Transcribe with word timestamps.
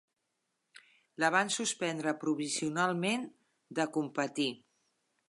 La 1.23 1.29
van 1.35 1.51
suspendre 1.57 2.13
provisionalment 2.25 3.29
de 3.81 3.87
competir. 3.99 4.49